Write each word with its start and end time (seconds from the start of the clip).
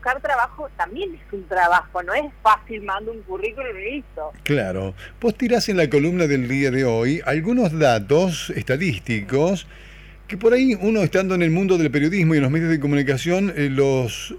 buscar 0.00 0.22
trabajo 0.22 0.70
también 0.78 1.14
es 1.14 1.20
un 1.30 1.46
trabajo, 1.46 2.02
no 2.02 2.14
es 2.14 2.24
fácil, 2.42 2.80
mando 2.82 3.12
un 3.12 3.20
currículum 3.20 3.68
y 3.76 3.96
listo. 3.96 4.32
Claro. 4.44 4.94
Vos 5.20 5.34
tirás 5.34 5.68
en 5.68 5.76
la 5.76 5.90
columna 5.90 6.26
del 6.26 6.48
día 6.48 6.70
de 6.70 6.86
hoy 6.86 7.20
algunos 7.26 7.78
datos 7.78 8.48
estadísticos 8.56 9.66
que 10.26 10.38
por 10.38 10.54
ahí 10.54 10.74
uno 10.80 11.02
estando 11.02 11.34
en 11.34 11.42
el 11.42 11.50
mundo 11.50 11.76
del 11.76 11.90
periodismo 11.90 12.32
y 12.32 12.38
en 12.38 12.44
los 12.44 12.50
medios 12.50 12.70
de 12.70 12.80
comunicación 12.80 13.52
eh, 13.54 13.68
los, 13.68 14.34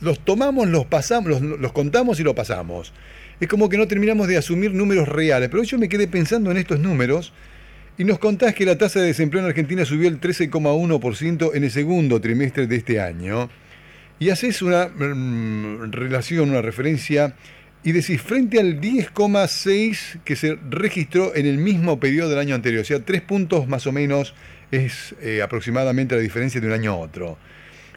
los 0.00 0.20
tomamos, 0.20 0.68
los 0.68 0.86
pasamos, 0.86 1.28
los, 1.28 1.42
los 1.42 1.72
contamos 1.72 2.18
y 2.18 2.22
los 2.22 2.32
pasamos. 2.32 2.94
Es 3.40 3.48
como 3.48 3.68
que 3.68 3.76
no 3.76 3.86
terminamos 3.86 4.26
de 4.26 4.38
asumir 4.38 4.72
números 4.72 5.06
reales, 5.06 5.50
pero 5.50 5.64
yo 5.64 5.76
me 5.76 5.90
quedé 5.90 6.08
pensando 6.08 6.50
en 6.50 6.56
estos 6.56 6.80
números 6.80 7.34
y 7.98 8.04
nos 8.04 8.18
contás 8.18 8.54
que 8.54 8.64
la 8.64 8.78
tasa 8.78 9.00
de 9.00 9.08
desempleo 9.08 9.42
en 9.42 9.50
Argentina 9.50 9.84
subió 9.84 10.08
el 10.08 10.18
13,1% 10.18 11.50
en 11.52 11.64
el 11.64 11.70
segundo 11.70 12.22
trimestre 12.22 12.66
de 12.66 12.76
este 12.76 13.02
año. 13.02 13.50
Y 14.18 14.30
haces 14.30 14.62
una 14.62 14.88
mm, 14.88 15.92
relación, 15.92 16.50
una 16.50 16.62
referencia, 16.62 17.34
y 17.82 17.92
decís, 17.92 18.20
frente 18.22 18.58
al 18.60 18.80
10,6 18.80 20.22
que 20.24 20.36
se 20.36 20.58
registró 20.70 21.34
en 21.34 21.46
el 21.46 21.58
mismo 21.58 22.00
periodo 22.00 22.30
del 22.30 22.38
año 22.38 22.54
anterior, 22.54 22.80
o 22.80 22.84
sea, 22.84 23.00
tres 23.04 23.20
puntos 23.20 23.68
más 23.68 23.86
o 23.86 23.92
menos 23.92 24.34
es 24.70 25.14
eh, 25.20 25.42
aproximadamente 25.42 26.14
la 26.14 26.22
diferencia 26.22 26.60
de 26.60 26.66
un 26.66 26.72
año 26.72 26.92
a 26.92 26.96
otro. 26.96 27.36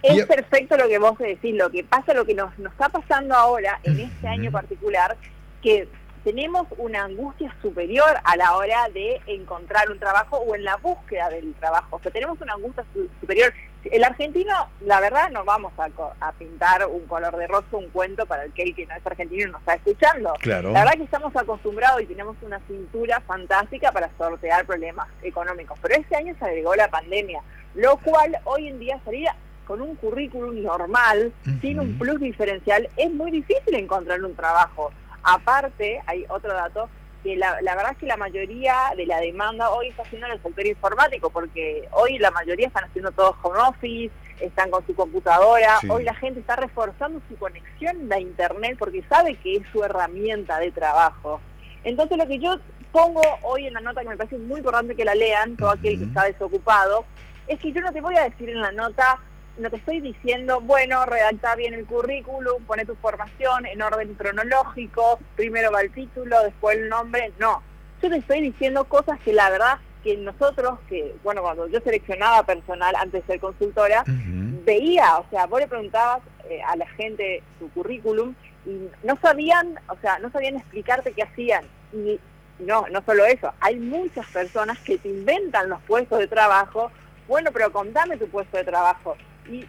Es 0.04 0.26
perfecto 0.26 0.78
lo 0.78 0.88
que 0.88 1.00
vos 1.00 1.18
decís, 1.18 1.56
lo 1.56 1.70
que 1.70 1.84
pasa, 1.84 2.14
lo 2.14 2.26
que 2.26 2.34
nos, 2.34 2.58
nos 2.60 2.72
está 2.72 2.90
pasando 2.90 3.34
ahora, 3.34 3.80
en 3.84 4.00
este 4.00 4.28
año 4.28 4.52
particular, 4.52 5.18
que 5.62 5.88
tenemos 6.24 6.68
una 6.78 7.06
angustia 7.06 7.54
superior 7.62 8.18
a 8.24 8.36
la 8.36 8.56
hora 8.56 8.90
de 8.94 9.22
encontrar 9.28 9.90
un 9.92 10.00
trabajo 10.00 10.38
o 10.38 10.56
en 10.56 10.64
la 10.64 10.78
búsqueda 10.78 11.30
del 11.30 11.54
trabajo. 11.56 11.98
O 11.98 12.00
sea, 12.00 12.12
tenemos 12.12 12.40
una 12.42 12.54
angustia 12.54 12.86
superior. 13.22 13.54
El 13.86 14.04
argentino, 14.04 14.54
la 14.82 15.00
verdad, 15.00 15.30
no 15.32 15.46
vamos 15.46 15.72
a, 15.78 16.32
pintar 16.34 16.86
un 16.88 17.06
color 17.08 17.38
de 17.38 17.48
rosa, 17.48 17.68
un 17.72 17.90
cuento 17.90 18.26
para 18.26 18.44
el 18.44 18.52
que 18.52 18.64
el 18.64 18.76
que 18.76 18.86
no 18.86 18.96
es 18.96 19.06
argentino 19.06 19.52
no 19.52 19.60
está 19.60 19.76
escuchando. 19.76 20.34
Claro. 20.40 20.72
La 20.72 20.82
verdad 20.82 20.98
que 20.98 21.04
estamos 21.04 21.36
acostumbrados 21.36 22.02
y 22.02 22.06
tenemos 22.06 22.36
una 22.42 22.60
cintura 22.68 23.22
fantástica 23.22 23.92
para 23.92 24.10
sortear 24.18 24.66
problemas 24.66 25.08
económicos. 25.22 25.80
Pero 25.82 25.96
este 25.96 26.16
año 26.16 26.36
se 26.38 26.46
agregó 26.46 26.76
la 26.76 26.90
pandemia, 26.90 27.42
lo 27.76 27.98
cual 27.98 28.38
hoy 28.44 28.68
en 28.68 28.80
día 28.80 29.00
sería 29.06 29.36
con 29.68 29.82
un 29.82 29.96
currículum 29.96 30.64
normal, 30.64 31.34
sin 31.62 31.80
un 31.80 31.98
plus 32.00 32.20
diferencial, 32.22 32.90
es 32.96 33.12
muy 33.12 33.32
difícil 33.32 33.76
encontrar 33.76 34.24
un 34.24 34.34
trabajo. 34.34 34.92
Aparte, 35.30 36.02
hay 36.06 36.26
otro 36.30 36.54
dato, 36.54 36.88
que 37.22 37.36
la, 37.36 37.56
verdad 37.62 37.92
es 37.92 37.98
que 37.98 38.06
la 38.06 38.16
mayoría 38.16 38.94
de 38.96 39.06
la 39.06 39.20
demanda 39.20 39.72
hoy 39.72 39.90
está 39.90 40.04
haciendo 40.04 40.28
en 40.28 40.34
el 40.34 40.42
sector 40.42 40.66
informático, 40.66 41.30
porque 41.30 41.86
hoy 41.92 42.18
la 42.18 42.32
mayoría 42.32 42.68
están 42.68 42.86
haciendo 42.86 43.12
todo 43.12 43.36
home 43.44 43.60
office, 43.60 44.14
están 44.40 44.72
con 44.72 44.88
su 44.88 44.96
computadora, 44.96 45.80
hoy 45.90 46.06
la 46.06 46.16
gente 46.16 46.40
está 46.40 46.56
reforzando 46.56 47.20
su 47.28 47.36
conexión 47.36 48.10
a 48.10 48.20
Internet 48.22 48.78
porque 48.80 49.04
sabe 49.10 49.36
que 49.36 49.58
es 49.58 49.64
su 49.74 49.84
herramienta 49.84 50.60
de 50.60 50.72
trabajo. 50.72 51.42
Entonces 51.84 52.18
lo 52.18 52.26
que 52.26 52.40
yo 52.40 52.58
pongo 52.94 53.22
hoy 53.42 53.68
en 53.68 53.74
la 53.74 53.82
nota, 53.82 54.04
que 54.04 54.10
me 54.10 54.16
parece 54.16 54.38
muy 54.38 54.60
importante 54.60 54.96
que 54.96 55.04
la 55.04 55.14
lean, 55.14 55.58
todo 55.58 55.72
aquel 55.72 56.00
que 56.00 56.06
está 56.06 56.24
desocupado, 56.24 57.04
es 57.48 57.60
que 57.60 57.74
yo 57.74 57.82
no 57.82 57.92
te 57.92 58.00
voy 58.00 58.16
a 58.16 58.24
decir 58.24 58.50
en 58.50 58.62
la 58.62 58.72
nota 58.72 59.20
no 59.58 59.70
te 59.70 59.78
estoy 59.78 60.02
diciendo, 60.02 60.62
bueno, 60.62 61.06
redacta 61.06 61.56
bien 61.56 61.74
el 61.74 61.86
currículum, 61.86 62.64
pone 62.66 62.86
tu 62.86 62.96
formación 62.96 63.66
en 63.66 63.82
orden 63.82 64.14
cronológico, 64.16 65.20
primero 65.36 65.72
va 65.72 65.82
el 65.82 65.92
título, 65.92 66.44
después 66.44 66.78
el 66.78 66.90
nombre, 66.90 67.32
no. 67.40 67.62
Yo 68.02 68.10
te 68.10 68.18
estoy 68.18 68.42
diciendo 68.42 68.86
cosas 68.86 69.20
que 69.22 69.34
la 69.34 69.50
verdad 69.50 69.80
que 70.04 70.16
nosotros, 70.18 70.80
que 70.88 71.16
bueno, 71.24 71.42
cuando 71.42 71.68
yo 71.68 71.80
seleccionaba 71.82 72.44
personal 72.44 72.96
antes 72.96 73.22
de 73.22 73.34
ser 73.34 73.40
consultora, 73.40 74.04
veía, 74.06 75.18
o 75.18 75.26
sea, 75.30 75.48
vos 75.48 75.60
le 75.60 75.68
preguntabas 75.68 76.22
eh, 76.50 76.62
a 76.62 76.76
la 76.76 76.88
gente 76.90 77.42
su 77.60 77.70
currículum 77.72 78.36
y 78.66 78.90
no 79.04 79.18
sabían, 79.22 79.80
o 79.90 79.98
sea, 80.02 80.20
no 80.20 80.30
sabían 80.32 80.58
explicarte 80.58 81.14
qué 81.14 81.24
hacían. 81.24 81.66
Y 81.94 82.20
no, 82.60 82.86
no 82.90 83.02
solo 83.06 83.26
eso, 83.26 83.54
hay 83.60 83.78
muchas 83.78 84.28
personas 84.28 84.78
que 84.80 84.98
te 84.98 85.10
inventan 85.10 85.70
los 85.70 85.82
puestos 85.84 86.20
de 86.20 86.28
trabajo, 86.28 86.92
bueno, 87.28 87.50
pero 87.52 87.72
contame 87.72 88.18
tu 88.18 88.28
puesto 88.28 88.58
de 88.58 88.64
trabajo 88.64 89.18
y, 89.50 89.66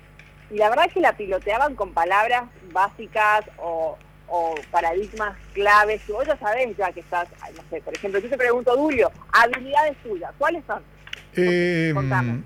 la 0.50 0.70
verdad 0.70 0.86
es 0.86 0.94
que 0.94 1.00
la 1.00 1.14
piloteaban 1.14 1.74
con 1.74 1.92
palabras 1.92 2.44
básicas 2.72 3.44
o, 3.58 3.98
paradigmas 4.70 5.36
claves. 5.52 6.00
Y 6.08 6.12
vos 6.12 6.26
ya 6.26 6.38
sabés 6.38 6.74
ya 6.76 6.92
que 6.92 7.00
estás, 7.00 7.28
no 7.54 7.62
sé, 7.70 7.80
por 7.82 7.94
ejemplo, 7.94 8.20
yo 8.20 8.28
te 8.28 8.36
pregunto, 8.36 8.76
Dulio, 8.76 9.10
habilidades 9.32 9.96
tuyas, 10.02 10.32
¿cuáles 10.38 10.62
son? 10.66 10.82
Eh, 11.34 11.94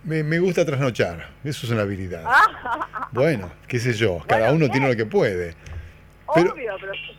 me, 0.05 0.39
gusta 0.39 0.65
trasnochar, 0.65 1.29
eso 1.45 1.67
es 1.67 1.73
una 1.73 1.83
habilidad. 1.83 2.25
bueno, 3.13 3.51
qué 3.69 3.79
sé 3.79 3.93
yo, 3.93 4.19
cada 4.27 4.53
uno 4.53 4.69
tiene 4.69 4.89
lo 4.89 4.97
que 4.97 5.07
puede. 5.07 5.55
Pero, 6.35 6.55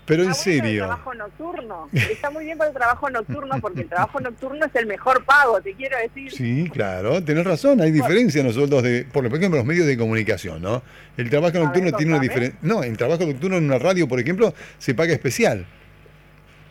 pero, 0.05 0.23
en 0.23 0.33
serio. 0.33 0.83
El 0.83 0.87
trabajo 0.87 1.13
nocturno. 1.13 1.89
Está 1.93 2.29
muy 2.29 2.45
bien 2.45 2.57
para 2.57 2.69
el 2.69 2.75
trabajo 2.75 3.09
nocturno 3.09 3.55
porque 3.61 3.81
el 3.81 3.89
trabajo 3.89 4.19
nocturno 4.19 4.65
es 4.65 4.75
el 4.75 4.85
mejor 4.85 5.23
pago, 5.25 5.61
te 5.61 5.73
quiero 5.73 5.97
decir. 5.97 6.31
Sí, 6.31 6.69
claro, 6.71 7.23
tenés 7.23 7.45
razón, 7.45 7.81
hay 7.81 7.91
diferencia 7.91 8.43
nosotros 8.43 8.83
de, 8.83 9.05
por 9.11 9.25
ejemplo, 9.25 9.57
los 9.57 9.65
medios 9.65 9.87
de 9.87 9.97
comunicación, 9.97 10.61
¿no? 10.61 10.81
El 11.17 11.29
trabajo 11.29 11.59
nocturno 11.59 11.91
tiene 11.93 12.13
una 12.13 12.21
diferencia. 12.21 12.57
No, 12.61 12.83
el 12.83 12.97
trabajo 12.97 13.25
nocturno 13.25 13.57
en 13.57 13.65
una 13.65 13.79
radio, 13.79 14.07
por 14.07 14.19
ejemplo, 14.19 14.53
se 14.77 14.95
paga 14.95 15.13
especial. 15.13 15.65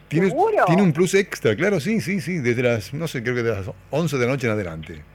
Tiene, 0.08 0.30
tiene 0.66 0.82
un 0.82 0.92
plus 0.92 1.14
extra, 1.14 1.56
claro, 1.56 1.80
sí, 1.80 2.02
sí, 2.02 2.20
sí, 2.20 2.38
desde 2.38 2.62
las, 2.62 2.92
no 2.92 3.08
sé, 3.08 3.22
creo 3.22 3.34
que 3.34 3.42
de 3.42 3.50
las 3.50 3.70
11 3.90 4.18
de 4.18 4.26
la 4.26 4.32
noche 4.32 4.46
en 4.46 4.52
adelante 4.52 5.11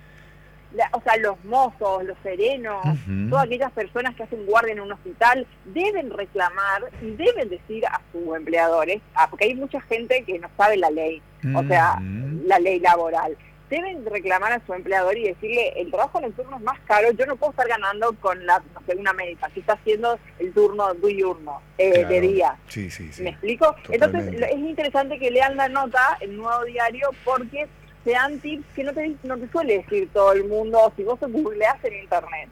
o 0.92 1.02
sea, 1.02 1.18
los 1.18 1.44
mozos, 1.46 2.04
los 2.04 2.18
serenos, 2.24 2.84
todas 3.30 3.46
aquellas 3.46 3.72
personas 3.72 4.16
que 4.16 4.24
hacen 4.24 4.46
guardia 4.46 4.74
en 4.74 4.82
un 4.82 4.92
hospital, 4.92 5.48
deben 5.66 6.10
reclamar 6.12 6.84
y 7.02 7.12
deben 7.12 7.50
decir 7.50 7.86
a 7.86 8.02
sus 8.12 8.36
empleadores, 8.36 9.02
ah, 9.16 9.28
porque 9.30 9.46
hay 9.46 9.56
mucha 9.56 9.82
gente 9.82 10.24
que 10.24 10.40
no 10.40 10.50
sabe 10.58 10.78
la 10.78 10.90
ley, 10.90 11.22
o 11.56 11.64
sea, 11.64 12.00
la 12.46 12.60
ley 12.60 12.80
laboral. 12.80 13.38
Deben 13.70 14.06
reclamar 14.06 14.54
a 14.54 14.66
su 14.66 14.74
empleador 14.74 15.18
y 15.18 15.24
decirle, 15.24 15.74
el 15.76 15.92
trabajo 15.92 16.22
nocturno 16.22 16.56
es 16.56 16.64
más 16.64 16.80
caro, 16.82 17.12
yo 17.12 17.26
no 17.26 17.36
puedo 17.36 17.52
estar 17.52 17.68
ganando 17.68 18.14
con 18.14 18.46
la, 18.46 18.64
no 18.74 18.82
sé, 18.86 18.96
una 18.96 19.12
médica 19.12 19.50
que 19.54 19.60
está 19.60 19.74
haciendo 19.74 20.18
el 20.40 20.54
turno 20.54 20.94
diurno, 20.94 21.62
eh, 21.78 22.06
de 22.06 22.22
día. 22.22 22.56
Sí, 22.70 22.90
sí, 22.90 23.12
sí. 23.12 23.24
¿Me 23.24 23.32
explico? 23.32 23.76
Entonces, 23.90 24.42
es 24.42 24.58
interesante 24.58 25.20
que 25.20 25.32
lean 25.32 25.58
la 25.58 25.68
nota, 25.68 26.18
el 26.22 26.38
nuevo 26.38 26.64
diario, 26.64 27.10
porque 27.26 27.68
sean 28.08 28.40
tips 28.40 28.66
que 28.74 28.86
no 28.86 28.94
te, 28.94 29.18
no 29.24 29.38
te 29.38 29.50
suele 29.50 29.80
decir 29.80 30.10
todo 30.14 30.32
el 30.32 30.46
mundo 30.46 30.94
si 30.96 31.04
vos 31.04 31.20
googleás 31.20 31.84
en 31.84 31.94
internet. 32.04 32.50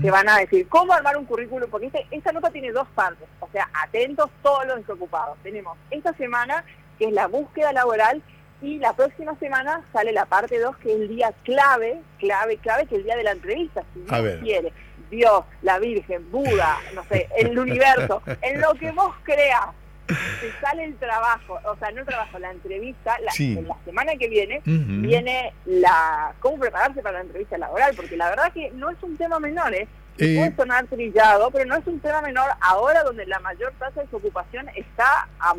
Te 0.00 0.10
van 0.10 0.26
a 0.26 0.38
decir 0.38 0.66
cómo 0.68 0.94
armar 0.94 1.18
un 1.18 1.26
currículum, 1.26 1.68
porque 1.68 1.88
este, 1.88 2.06
esta 2.10 2.32
nota 2.32 2.50
tiene 2.50 2.72
dos 2.72 2.88
partes. 2.94 3.28
O 3.40 3.48
sea, 3.52 3.68
atentos 3.74 4.30
todos 4.42 4.66
los 4.66 4.78
desocupados. 4.78 5.36
Tenemos 5.42 5.76
esta 5.90 6.14
semana, 6.14 6.64
que 6.98 7.08
es 7.08 7.12
la 7.12 7.26
búsqueda 7.26 7.74
laboral, 7.74 8.22
y 8.62 8.78
la 8.78 8.94
próxima 8.94 9.34
semana 9.38 9.84
sale 9.92 10.12
la 10.12 10.24
parte 10.24 10.58
2, 10.58 10.74
que 10.78 10.94
es 10.94 11.00
el 11.00 11.08
día 11.08 11.34
clave, 11.44 12.00
clave, 12.18 12.56
clave, 12.56 12.86
que 12.86 12.94
es 12.94 13.00
el 13.00 13.04
día 13.04 13.16
de 13.16 13.24
la 13.24 13.32
entrevista. 13.32 13.84
Si 13.92 14.00
Dios 14.00 14.40
quiere, 14.40 14.72
Dios, 15.10 15.44
la 15.60 15.78
Virgen, 15.78 16.30
Buda, 16.30 16.78
no 16.94 17.04
sé, 17.04 17.28
el 17.36 17.58
universo, 17.58 18.22
en 18.40 18.62
lo 18.62 18.72
que 18.74 18.92
vos 18.92 19.14
creas 19.24 19.66
te 20.40 20.52
sale 20.60 20.84
el 20.84 20.96
trabajo, 20.96 21.58
o 21.64 21.76
sea, 21.76 21.90
no 21.90 22.00
el 22.00 22.06
trabajo, 22.06 22.38
la 22.38 22.50
entrevista, 22.50 23.16
la, 23.20 23.32
la 23.62 23.76
semana 23.84 24.12
que 24.16 24.28
viene, 24.28 24.62
viene 24.64 25.52
la 25.66 26.34
cómo 26.40 26.58
prepararse 26.58 27.02
para 27.02 27.18
la 27.18 27.24
entrevista 27.24 27.58
laboral, 27.58 27.94
porque 27.94 28.16
la 28.16 28.30
verdad 28.30 28.52
que 28.52 28.70
no 28.72 28.90
es 28.90 29.02
un 29.02 29.16
tema 29.16 29.38
menor, 29.38 29.74
¿eh? 29.74 29.88
eh 30.18 30.36
puede 30.36 30.56
sonar 30.56 30.86
trillado, 30.86 31.50
pero 31.50 31.64
no 31.66 31.76
es 31.76 31.86
un 31.86 32.00
tema 32.00 32.20
menor 32.22 32.50
ahora 32.60 33.02
donde 33.02 33.26
la 33.26 33.40
mayor 33.40 33.72
tasa 33.78 34.00
de 34.00 34.06
desocupación 34.06 34.68
está 34.74 35.28
abordada 35.38 35.58